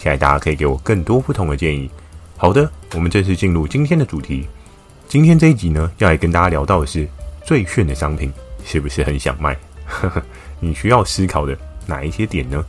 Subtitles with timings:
[0.00, 1.90] 期待大家可以给我更多不同的建议。
[2.38, 4.46] 好的，我们正式进入今天的主题。
[5.06, 7.06] 今天这一集呢，要来跟大家聊到的是
[7.44, 8.32] 最炫的商品，
[8.64, 9.54] 是不是很想卖？
[10.58, 11.54] 你需要思考的
[11.86, 12.64] 哪一些点呢？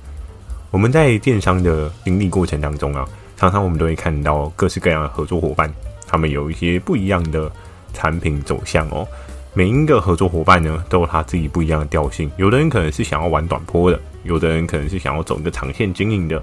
[0.71, 3.07] 我们在电商的经历过程当中啊，
[3.37, 5.73] 常常我们都会看到各式各样的合作伙伴，
[6.05, 7.49] 他们有一些不一样的
[7.93, 9.07] 产品走向哦。
[9.53, 12.29] 每一个合作伙伴呢，都有他自己不一样的调性。
[12.35, 16.41] 有的人可能是想要玩短波的，有的人可能是想要走一个长线经营的，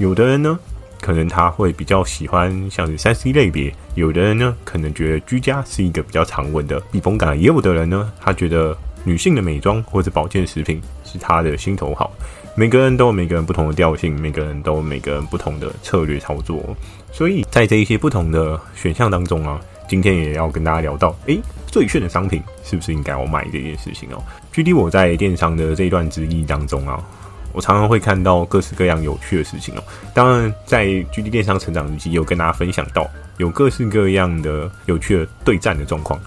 [0.00, 0.58] 有的人呢，
[0.98, 12.10] 可能他会比较喜欢像是三 C 类别，有的人呢，可能觉得居家是一个比较常稳的避风港，也有的人呢，他觉得女性的美妆或者保健食品是他的心头好。
[12.54, 16.74] 每个人都有每个人不同的调性，每个人都有每个人不同的策略操作。
[17.12, 24.22] 所以在这一些不同的选项当中啊，今天也要跟大家聊到，诶，最炫的商品是不是应该要买这件事情哦？
[24.50, 27.04] 距离我在电商的这一段之役当中啊。
[27.52, 29.82] 我常常会看到各式各样有趣的事情哦。
[30.14, 36.20] 当然，在 GD 电商成长日记有跟大家分享到，有各式各样的有趣的对战的状况。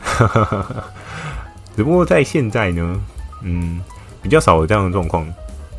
[1.76, 3.02] 只不过在现在呢，
[3.42, 3.82] 嗯，
[4.22, 5.28] 比较少有这样的状况。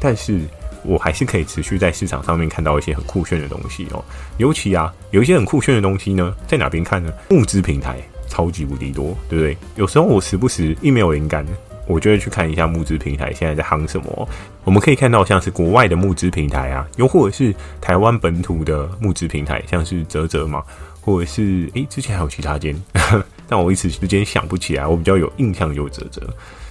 [0.01, 0.41] 但是
[0.83, 4.05] 我还是可以持续在市场上面看到一些很酷炫的东西哦。
[4.37, 7.13] 尤其啊，有一些很酷炫的东西呢，在哪边看呢？
[7.31, 7.97] 募资平台
[8.29, 9.57] 超级无敌多，对不对？
[9.77, 11.47] 有时候我时不时一没有灵感。
[11.87, 14.29] 我就会去看一下募资平台现在在夯什么。
[14.65, 20.63] 我们可以看到像是国外的募资平台啊，又或者是台湾本土的募资平台，像是泽泽嘛，
[21.01, 22.75] 或者是诶，之前还有其他间，
[23.47, 24.87] 但我一时之间想不起来。
[24.87, 26.23] 我比较有印象就啧啧，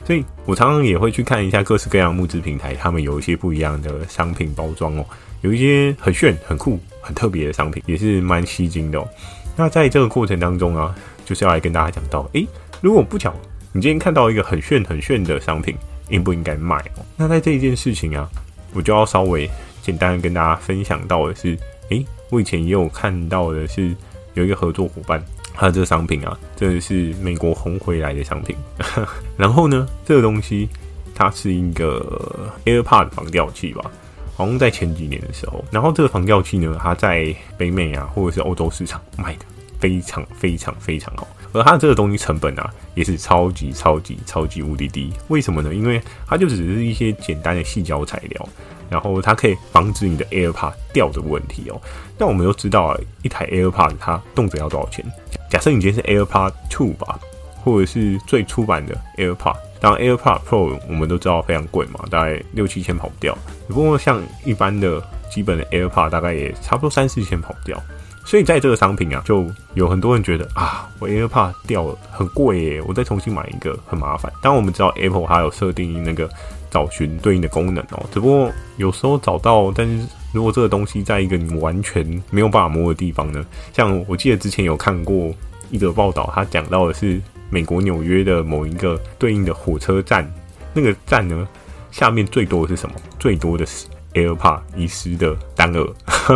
[0.06, 5.06] 所以我常常也会去看一下各式各样的募资平台，他们有一些不一样的商品包装哦，
[5.42, 9.08] 有一些很炫、很酷、很特别的商品，也是蛮吸睛的哦。
[9.56, 12.48] 那在这个过程当中啊，就是要来跟大家讲到，诶，
[12.82, 13.32] 如果不巧。
[13.76, 15.76] 你今天看到一个很炫很炫的商品，
[16.10, 17.04] 应不应该卖哦？
[17.18, 18.30] 那在这一件事情啊，
[18.72, 19.50] 我就要稍微
[19.82, 21.58] 简单跟大家分享到的是，
[21.90, 23.92] 诶，我以前也有看到的是
[24.36, 25.20] 有一个合作伙伴，
[25.56, 28.56] 他的这个商品啊，真的是美国红回来的商品。
[29.36, 30.70] 然后呢，这个东西
[31.16, 33.90] 它是一个 AirPod 防掉器吧，
[34.36, 39.46] 好像在前几年的时候，然后这个防掉器呢，它在北美啊或者是欧洲市场卖的
[39.80, 41.28] 非常非常非常好。
[41.54, 45.14] 而它这个东西成本啊，也是超级超级超级无敌低。
[45.28, 45.74] 为什么呢？
[45.74, 48.50] 因为它就只是一些简单的细胶材料，
[48.90, 51.80] 然后它可以防止你的 AirPod 掉的问题哦。
[52.18, 55.06] 那我们都知道啊，一台 AirPod 它动辄要多少钱？
[55.50, 57.20] 假设你今天是 AirPod Two 吧，
[57.64, 63.38] 或者是最初版的 AirPod，当然 AirPod Pro 我们都知道非常贵嘛，大概六七千跑不掉。
[63.68, 67.80] 不过像一般的基本的 AirPod，大概也差不多三四千跑不掉。
[68.26, 74.32] 所以在这个商品啊，就有很多人觉得啊，我 AirPod 掉了很贵耶，我再重新买一个很麻烦。
[74.42, 76.30] 当然我们知道 Apple 它有设定那个
[76.72, 85.34] 找寻对应的功能哦，只不过有时候找到，但是如果这个东西在一个你完全没有办法摸的地方呢，像我记得之前有看过
[85.70, 90.28] 一则报道，它讲到的是美国纽约的某一个对应的火车站，
[90.74, 91.48] 那个站呢，
[91.92, 92.96] 下面最多的是什么？
[93.20, 93.86] 最多的是。
[94.14, 95.88] AirPod 遗失的单额，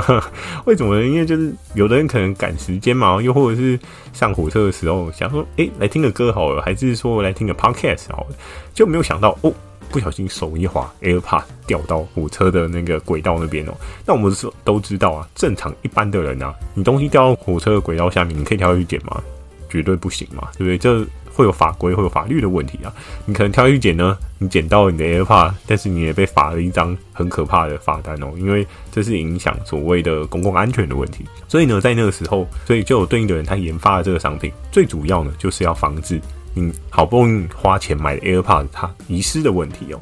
[0.66, 1.06] 为什么呢？
[1.06, 3.80] 因为就是有的人可能赶时间嘛，又或者是
[4.14, 8.36] 上火车的时候想说，哎、欸，来听个歌好了，还是说来听个 Podcast 好了，
[8.74, 9.54] 就没有想到哦，
[9.90, 13.74] 不小心手一滑，AirPod 掉到火车的那个轨道那边哦。
[14.06, 19.22] 那我们说都知道啊，正常一般的人啊，你东西掉到火车的轨道下面，你可以跳下去捡吗？
[19.69, 20.78] 绝对不行嘛，对不对？
[20.78, 22.91] 这会有法规，会有法律的问题啊！
[23.25, 31.23] 你可能跳去捡呢，你捡到你的 AirPod，但是你也被罚了一张很可怕的罚单哦，因为这是影响所谓的公共安全的问题。
[31.47, 36.20] 所以呢，在那个时候，所以就有对应的人他研发了这个商品，最主要呢就是要防止
[36.55, 40.02] 你好不容易花钱买的 AirPod 它遗失的问题哦。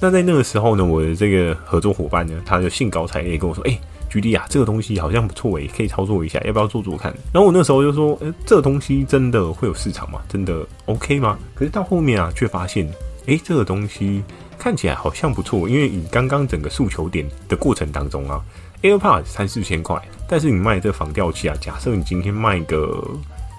[0.00, 3.76] 那在那个时候呢，我的这个合作伙伴呢，他就兴高采烈跟我说：“哎。”
[4.16, 7.12] 举例啊，这个东西好像不错诶，可以操作一下，要不要做做看？
[7.32, 10.22] 然后我那时候就说，诶，这东西真的会有市场吗？
[10.26, 11.38] 真的 OK 吗？
[11.54, 12.88] 可是到后面啊，却发现，
[13.26, 14.22] 诶，这个东西
[14.56, 18.40] 看起来好像不错，因为以刚刚整个诉求点的过程当中啊
[18.80, 23.04] ，AirPods 三四千块，但是你卖这防掉器啊，假设你今天卖个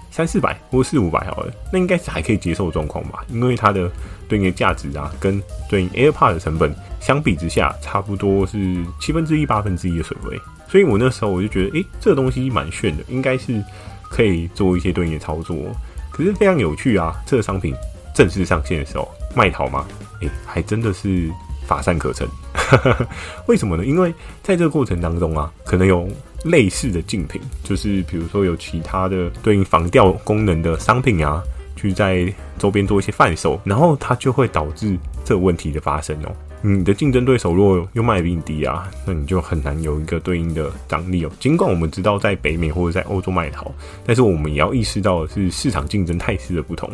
[0.10, 3.24] 三四百或四五百好了，那应该是还可以接受状况吧？
[3.30, 3.92] 因为它的
[4.27, 6.75] 对应的价值啊，跟对应 AirPods 的成本。
[7.00, 8.57] 相比之下，差不多是
[9.00, 10.38] 七分之一、八分之一的水位，
[10.68, 13.63] 所以我那时候我就觉得，诶、欸，这个东西蛮炫的，应该是
[14.09, 15.56] 可以做一些对应的操作。
[16.12, 17.74] 可是非常有趣啊，这个商品
[18.13, 19.85] 正式上线的时候卖淘吗？
[20.21, 21.31] 诶、欸，还真的是
[21.65, 22.27] 乏善可陈。
[23.45, 23.85] 为什么呢？
[23.85, 24.13] 因为
[24.44, 26.09] 在这个过程当中啊，可能有
[26.45, 31.41] 类似的竞品，就是比如说有其他的对应防掉功能的商品啊，
[31.77, 36.35] 去在周边做一些贩售，然后它就会导致这个问题的发生哦。
[36.62, 41.31] 你的竞争对手如果又卖比你低啊，那你就很难有一个对应的张力哦。
[41.39, 43.71] 尽管我们知道在北美或者在欧洲卖的好，
[44.06, 46.91] 但是我们也要意识到的是市场竞争态势的不同。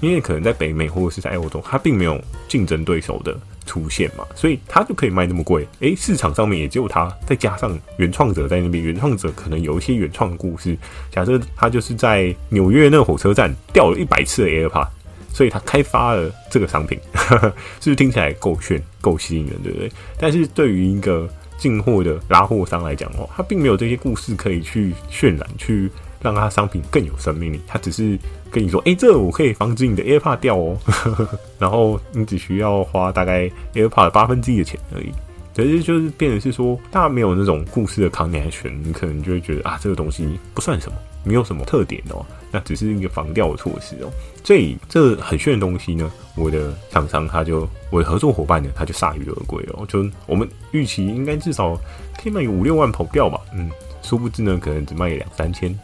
[0.00, 3.34] 因为可能在北美或者是在欧洲，它并没有竞争对手的
[3.66, 5.66] 出现嘛，所以它就可以卖那么贵。
[5.80, 10.76] 诶，市场上面也只有它，再加上原创者在那边，原创者可能有一些原创的故事。
[11.10, 14.88] 假设他就是在纽约那个火车站掉了一百次的 AirPod。
[15.32, 19.90] 所以他开发了这个商品， 是不是听起来够炫、够吸引人，对不对？
[20.16, 25.90] 但是对于一个进货的拉货商来讲哦，他并没有这些故事可以去渲染，去
[26.20, 27.60] 让他商品更有生命力。
[27.66, 28.18] 他只是
[28.50, 30.76] 跟你说：“诶，这我可以防止你的 AirPod 掉哦。
[30.84, 31.28] 呵呵”
[31.58, 35.12] 然后你只需要花大概 AirPod 八分之一的钱而已。
[35.56, 40.98] 可是就是变成是说，大家没有那种故事的抗压权，你可能就会觉得啊，这个东西不算什么。
[41.24, 44.10] 没有什么特点哦，那只是一个防掉的措施哦。
[44.44, 49.84] 所以这很炫的东西呢，我的厂商他就我的合作伙伴呢，他就铩羽而归哦。
[49.88, 51.74] 就我们预期应该至少
[52.18, 53.70] 可以卖五六万跑掉吧，嗯，
[54.02, 55.76] 殊不知呢，可能只卖两三千。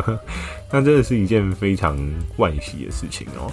[0.70, 1.96] 那真的是一件非常
[2.36, 3.50] 惋惜的事情哦。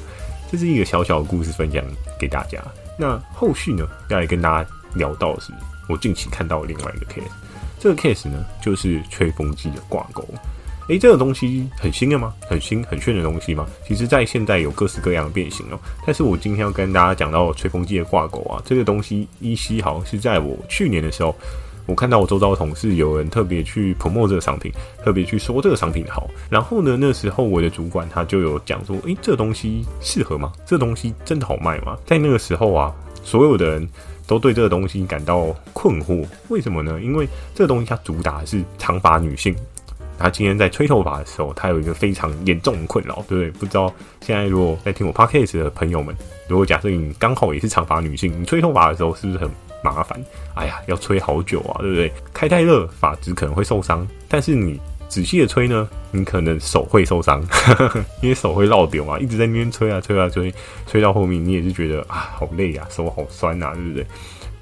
[0.51, 1.83] 这是一个小小的故事分享
[2.19, 2.61] 给大家。
[2.99, 5.51] 那后续呢，要来跟大家聊到的是
[5.87, 7.31] 我近期看到的另外一个 case。
[7.79, 10.23] 这个 case 呢，就是吹风机的挂钩。
[10.89, 12.33] 诶，这个东西很新的吗？
[12.47, 13.65] 很新很炫的东西吗？
[13.87, 15.79] 其实，在现在有各式各样的变形哦。
[16.05, 21.33] 但是我今天要跟大家讲到吹风机的挂钩啊，这个东西依稀好像是在我去年的时候，
[21.85, 24.73] 我看到我周遭的同事有人特别去 promote 这个商品，
[25.05, 26.29] 特别去说这个商品好。
[26.49, 30.51] 然后呢，那时候我的主管他就有讲说，诶，这东西适合吗？
[30.65, 31.97] 这东西真的好卖吗？
[32.05, 32.93] 在那个时候啊，
[33.23, 33.87] 所有的人
[34.27, 36.25] 都对这个东西感到困惑。
[36.49, 36.99] 为什么呢？
[37.01, 37.25] 因为
[37.55, 39.55] 这个东西它主打是长发女性。
[40.17, 43.51] 他今天在吹头发的时候，他有一个非常严重的困扰，对不对？
[43.51, 46.15] 不知道现在如果在听我 podcast 的朋友们，
[46.47, 49.49] 如果假设你刚好也是长发女性，你吹头发的时候是不是很
[49.83, 50.23] 麻烦？
[50.55, 52.13] 哎呀，要吹好久啊，对不对？
[52.33, 54.07] 开太热，发质可能会受伤。
[54.29, 54.79] 但是你
[55.09, 57.43] 仔细的吹呢，你可能手会受伤，
[58.21, 60.53] 因为手会落掉嘛，一直在那边吹啊吹啊吹，
[60.87, 64.05] 吹到后面你也是觉得啊好累啊，手好酸啊，对不对？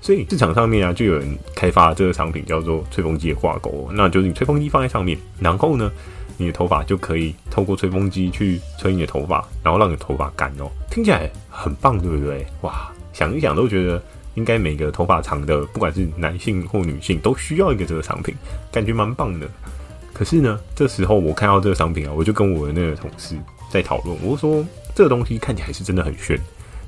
[0.01, 3.88] 所以市场上面啊，就有人开发这个商品，叫做吹风机的挂钩。
[3.94, 5.92] 那就是你吹风机放在上面，然后呢，
[6.38, 10.69] 你的头发就可以透过吹风机去吹你的头发，然后让你的头发干哦。
[10.89, 12.44] 听起来很棒，对不对？
[12.62, 14.01] 哇，想一想都觉得
[14.33, 18.33] 应该每个头发长的，不管是男性或女性，都需要一个这个商品，
[18.71, 19.47] 感觉蛮棒的。
[20.12, 23.36] 可是呢，这时候我看到这个商品啊，我就跟我的那个同事
[23.69, 24.65] 在讨论，我说
[24.95, 26.39] 这个东西看起来是真的很炫。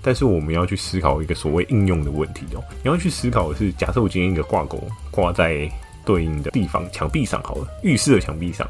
[0.03, 2.61] 但是我们要去思考一个所谓应用的问题哦。
[2.83, 5.67] 你要去思考的是，假设我今天一个挂钩挂在
[6.05, 8.67] 对应的地方墙壁上好了，浴室的墙壁上。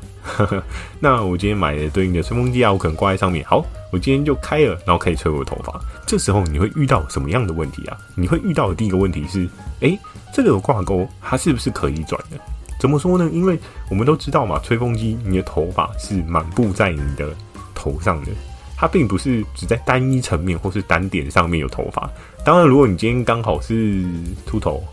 [1.01, 3.43] 那我今天买的对应的吹风机啊，我可能挂在上面。
[3.45, 5.81] 好，我今天就开了，然后可以吹我的头发。
[6.05, 7.97] 这时候你会遇到什么样的问题啊？
[8.15, 9.97] 你会遇到的第一个问题是，诶，
[10.31, 12.37] 这个挂钩它是不是可以转的？
[12.79, 13.27] 怎么说呢？
[13.33, 13.57] 因为
[13.89, 17.33] 我们都知道嘛，吹风机你的头发是满布在你的
[17.73, 18.31] 头上的。
[18.75, 22.09] 它并不是只在单一层面或是单点上面有头发。
[22.45, 24.03] 当然，如果你今天刚好是
[24.45, 24.83] 秃头，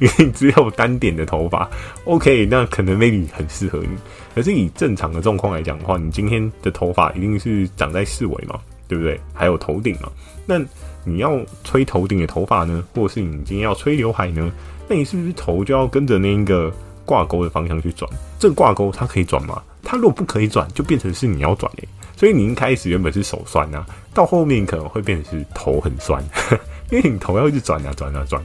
[0.00, 1.68] 因为你只有单点的头发
[2.04, 3.88] ，OK，那可能 maybe 很适合你。
[4.34, 9.18] 可是以正常的状况来讲的话，你今天的头发一定是长在四围嘛，对不对？
[9.32, 10.10] 还有头顶嘛。
[10.44, 10.60] 那
[11.04, 14.52] 你要吹头顶的头发呢，或是你今天要吹刘海呢？
[14.86, 16.70] 那你是不是头就要跟着那一个
[17.06, 18.10] 挂钩的方向去转？
[18.38, 19.62] 这个挂钩它可以转吗？
[19.82, 21.88] 它如果不可以转，就变成是你要转诶。
[22.18, 26.20] 所以你一开始原本是手酸啊，到后面可能会变成是头很酸，
[26.90, 28.42] 因为你头要一直转啊转啊转，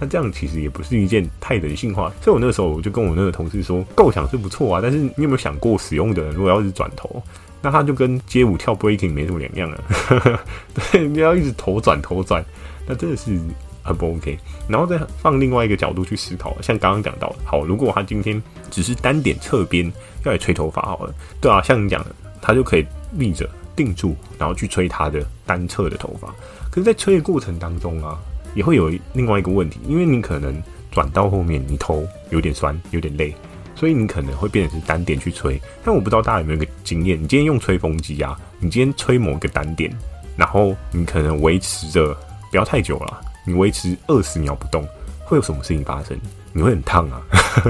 [0.00, 2.10] 那这样其实也不是一件太人性化。
[2.22, 7.22] 所以我那时候我就跟我那个同事说，构想是不错啊，但是你有没有想过使用的人如果要一直转头，
[7.60, 10.40] 那他就跟街舞跳 breaking 没什么两样啊。
[10.72, 12.42] 对，你要一直头转头转，
[12.86, 13.38] 那真的是
[13.82, 14.38] 很不 OK。
[14.66, 19.92] 然后再放另外一个角度去思考，像刚刚讲到，好，如果他今天只是单点侧边
[20.24, 22.86] 要来吹头发好了，对啊，像你讲的，他就可以。
[23.14, 26.32] 立着定住，然后去吹他的单侧的头发。
[26.70, 28.16] 可是，在吹的过程当中啊，
[28.54, 33.34] 也会有另外一个问题，因为你可能转到后面，你头有点酸，有点累，
[33.74, 35.60] 所以你可能会变成单点去吹。
[35.84, 39.92] 但我不知道大家有没有个经验，你今天用吹风机啊，你今天吹某个单点，
[40.36, 42.16] 然后你可能维持着
[42.52, 44.86] 不要太久了，你维持二十秒不动，
[45.30, 46.18] 会有什么事情发生？
[46.52, 47.22] 你会很烫啊。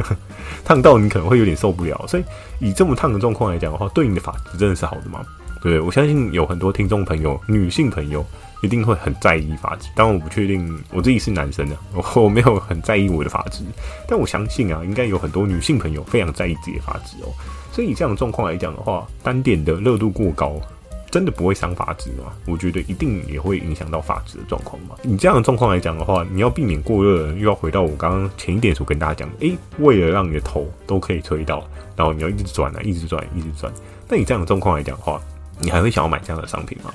[0.65, 2.03] 烫到你可能会有点受不了。
[2.09, 2.25] 所以
[2.59, 5.21] 以这么烫的状况来讲的话，对你的发质真的是好的吗？
[5.63, 8.25] 对，我相信有很多听众朋友，女性朋友
[8.63, 9.91] 一定会很在意发质。
[9.95, 11.77] 当然我不确定我自己是男生啊，
[12.17, 13.63] 我没有很在意我的发质，
[14.09, 17.29] 但我相信啊，应该有很多女性朋友非常在意自己的发质哦。
[17.73, 20.59] 所以以这样的状况来讲的话，单点的热度过高。
[21.11, 22.33] 真的不会伤发质吗？
[22.47, 24.95] 我觉得一定也会影响到发质的状况嘛。
[25.03, 33.73] 你这样的状况来讲的话，你要避免过热，又要回到我刚刚前一点所跟大家讲的，诶，为了让你的头都可以吹到，然后你要一直转啊，一直转，一直转。
[34.09, 35.21] 那你这样的状况来讲的话，
[35.59, 36.95] 你还会想要买这样的商品吗？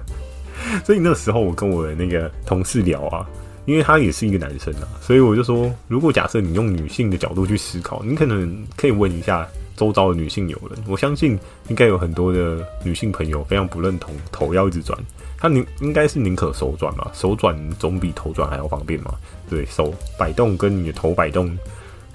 [0.82, 3.28] 所以那时候我跟我的那个同事聊啊，
[3.66, 9.46] 因为他也是一个男生啊，所以我就说，如果假设你用女性的角度去思考，你可能可以问一下。
[9.76, 11.38] 周遭的女性友人，我相信
[11.68, 14.98] 应该有很多的女性朋友非常不认同头要一直转，
[15.38, 19.14] 她宁应该是宁可手转嘛，手转总比头转还要方便嘛。
[19.50, 21.56] 对，手摆动跟你的头摆动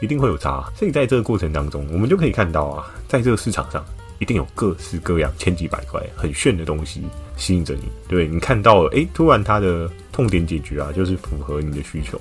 [0.02, 3.84] 一定会有差，所以在这个过程当中，我们就可以看到啊，在这个市场上
[4.20, 7.04] 一定有各式各样千奇百怪很炫的东西
[7.36, 7.84] 吸引着你。
[8.08, 12.20] 对，你看到了，诶，突然它的痛点解决啊，就是符合你的需求。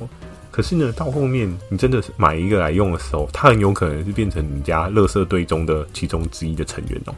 [0.58, 7.14] 可是呢，到后面你真的是买一个来用的时候，它很有可能是变成你家垃圾堆中的其中之一的成员哦。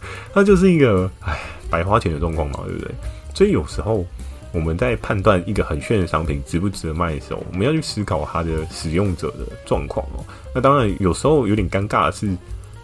[0.32, 2.90] 它就是一个唉白花钱的状况嘛，对不对？
[3.34, 4.06] 所以有时候
[4.50, 10.24] 我们在判断一个很炫的商品值不值得卖的时候，我们要去思考它的使用者的状况哦。
[10.54, 12.28] 那当然有时候有点尴尬的是，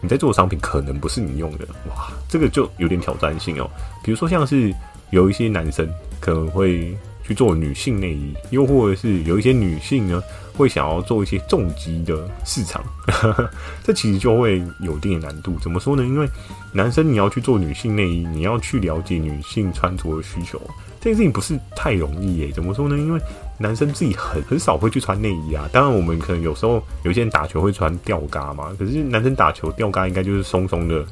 [0.02, 3.70] 你在做的商品可能不是你用的，哇，这个就有点挑战性哦。
[4.04, 4.70] 比如说像是
[5.08, 5.88] 有一些男生
[6.20, 6.94] 可能会。
[7.26, 10.22] 去做女性内衣，又或者是有一些女性呢，
[10.54, 12.84] 会想要做一些重疾的市场，
[13.82, 15.58] 这其实就会有一定的难度。
[15.60, 16.04] 怎么说呢？
[16.04, 16.28] 因为
[16.72, 20.60] 男生你要去做女性内衣，你要去了解女性穿着的需求，
[21.00, 22.52] 这件事情不是太容易耶。
[22.52, 22.96] 怎么说呢？
[22.96, 23.20] 因为
[23.58, 25.68] 男生自己很很少会去穿内衣啊。
[25.72, 31.04] 当然，我们可能有时候有些人打球会穿吊嘎嘛，可是男生打球吊嘎应该就是松松的，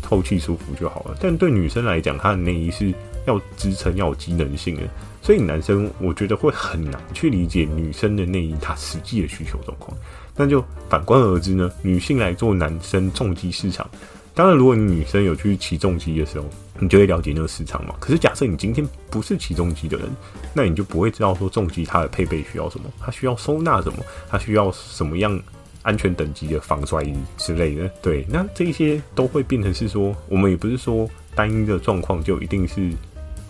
[0.00, 1.16] 透气舒服就好了。
[1.20, 2.94] 但对女生来讲，她的内衣是
[3.26, 4.82] 要支撑、要有机能性的。
[5.22, 9.96] 所以男生我觉得会很难去理解女生的内衣它实际的需求状况。
[10.36, 13.88] 那就反观而知呢，女性来做男生重机市场。
[14.34, 16.46] 当然，如果你女生有去骑重机的时候，
[16.78, 17.94] 你就会了解那个市场嘛。
[17.98, 20.06] 可是假设你今天不是骑重机的人，
[20.52, 25.40] 那你就不会知道说重机它的配备需要什么，它需要收纳什么，它需要什么样
[25.82, 27.88] 安全等级的防摔衣之类的。
[28.02, 32.92] 对，那这些都会变成是说，我们也不是说单一的状况就一定是。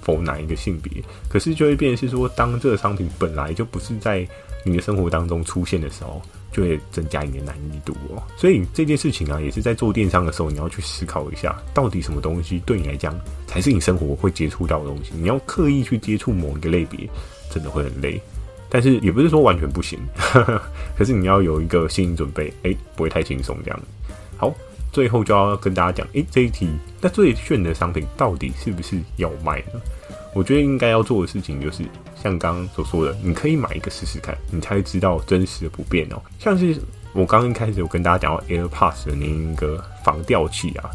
[0.07, 4.25] 否哪一个性别，可是就会变是说，当这个商品本来就不是在
[4.65, 6.23] 你的生活当中出现的时候，
[6.53, 8.23] 就会增加你的难易度哦。
[8.37, 15.11] 所以这件事情啊，也是在做电商的时候，你要去思考一下，到底什么东西对你来讲才是你生活会接触到的东西。
[15.17, 17.11] 你要刻意去接触某一个类别，
[17.51, 18.23] 真的会很累。
[18.69, 19.99] 但是也不是说完全不行，
[20.97, 23.81] 可是你要有一个心理准备，哎，不会太轻松这样。
[24.97, 26.71] 最后就要跟大家讲，诶、欸，这一题，
[27.03, 29.79] 那最炫的商品到底是不是要卖呢？
[30.33, 31.85] 我觉得应该要做的事情就是，
[32.23, 36.23] 像刚刚所说的，你可以买一个试试看，你才知道真实的不变哦。
[36.39, 36.81] 像是
[37.13, 40.89] 我刚刚一开始有跟大家讲到 AirPods 的那一个防掉器啊，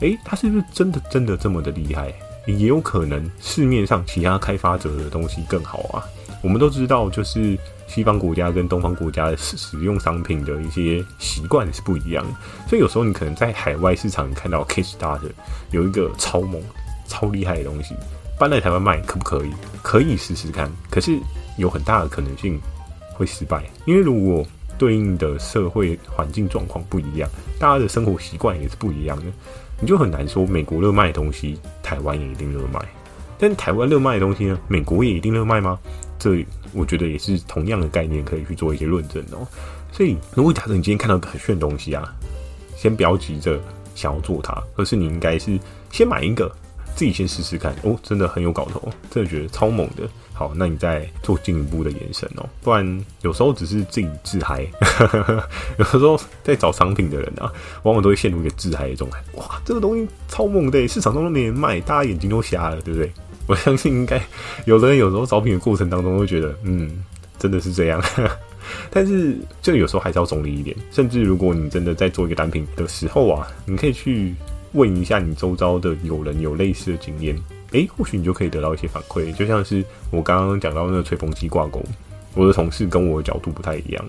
[0.00, 2.12] 诶、它是不是真的真的这么的厉害？
[2.46, 6.04] 也有可能市面上其他开发者的东西更好啊。
[6.42, 7.58] 我们都知道，就是。
[7.86, 12.30] 西方国家跟东方国家的使用商品的一些习惯是不一样的，
[12.68, 15.20] 所以有时候你可能在海外市场看到 Kiss Start
[15.70, 16.60] 有一个超猛、
[17.06, 17.94] 超厉害的东西
[18.38, 19.50] 搬来台湾卖，可不可以？
[19.82, 21.18] 可以试试看，可是
[21.56, 22.60] 有很大的可能性
[23.14, 24.44] 会失败，因为如果
[24.76, 29.24] 对应的社会环境状况不一样，大家的生活习惯也是不一样的，
[29.80, 32.80] 你就很难说美国热卖的东西，台湾也一定热卖。
[33.38, 35.78] 但台湾热卖的东西呢，美国也一定热卖吗？
[36.26, 39.46] 这我觉得也是同样的概念，可以去做一些论证哦。
[39.92, 42.12] 所以，如果假设你今天看到很炫的东西啊，
[42.76, 43.60] 先不要急着
[43.94, 45.56] 想要做它，而是你应该是
[45.92, 46.50] 先买一个，
[46.96, 50.02] 自己先试试看哦，真的很有搞头，真的觉得超猛的。
[50.34, 52.46] 好，那你再做进一步的延伸哦。
[52.60, 54.66] 不然有时候只是自己自嗨，
[55.78, 57.50] 有时候在找商品的人啊，
[57.84, 59.18] 往往都会陷入一个自嗨的状态。
[59.36, 63.10] 哇，这个东西超猛的，市场中都没人卖，大家眼睛都瞎了，对不对？
[63.46, 64.20] 我相信应该
[64.64, 67.04] 有的人有时候招聘的过程当中会觉得，嗯，
[67.38, 68.02] 真的是这样。
[68.90, 70.76] 但是就有时候还是要中立一点。
[70.90, 74.34] 甚至如果你真的在做一个单品的时候啊，你可以去
[74.72, 77.38] 问一下你周遭的友人有类似的经验，
[77.70, 79.32] 诶，或许你就可以得到一些反馈。
[79.34, 81.80] 就像是我刚刚讲到那个吹风机挂钩，
[82.34, 84.04] 我的同事跟我的角度不太一样。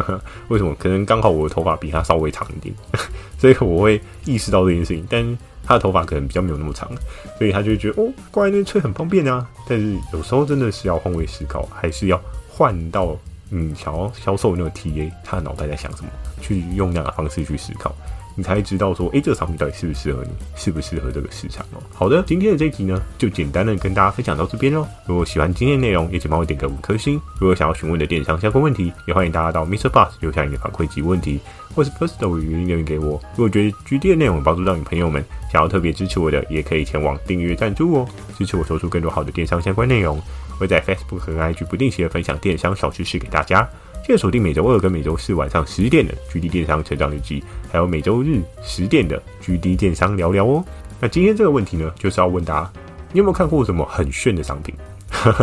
[0.48, 0.74] 为什么？
[0.78, 2.74] 可能刚好我的头发比他稍微长一点，
[3.38, 5.06] 所以我会意识到这件事情。
[5.08, 6.90] 但他的头发可能比较没有那么长，
[7.38, 9.46] 所以他就会觉得哦，挂在那边吹很方便啊。
[9.68, 13.16] 但是有时候真的是要换位思考，还是要换到
[13.48, 17.94] 你想要销售那个 TA，他的脑袋在想什么，去用那样的方式去思考。
[18.34, 21.82] 你才知道说，诶、欸，这个商品到底适不适合你，适不适合这个市场哦。
[21.92, 24.86] 好的，今天的这一集呢，就简单的跟大家分享到这边喽。
[25.06, 27.20] 如果喜欢今天的内容，也请帮我点个五颗星。
[27.38, 31.40] 如果想要询问的电商相关问题，也欢迎大家到 MixerBox 留下你的反馈及问题，
[31.74, 33.20] 或是 Firstory 语音留言给我。
[33.36, 38.08] 如果觉得 GD 的内容有帮助到你朋友们，想要特别支持我的，也可以前往订阅赞助哦，
[38.38, 40.20] 支持我说出更多好的电商相关内容。
[40.58, 43.68] 会在 Facebook 和 IG 不定期的分享电商小知识给大家。
[44.02, 50.64] 记得锁定每周二跟每周四晚上十点的 GD 电商成长日记，还有每周日十点的 GD 电商聊聊哦。
[51.00, 52.72] 那今天这个问题呢，就是要问大家，
[53.12, 54.74] 你有没有看过什么很炫的商品？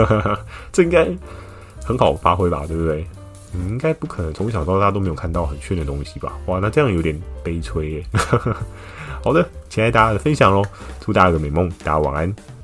[0.73, 1.07] 这应该
[1.85, 3.07] 很好发挥吧，对不对？
[3.51, 6.37] 你应该不可能从小到大都没有看到很炫的东西吧？
[6.47, 8.05] 哇，那这样有点悲催耶。
[9.23, 10.63] 好的，期待大家的分享喽，
[10.99, 12.58] 祝大家有个美梦，大家晚安。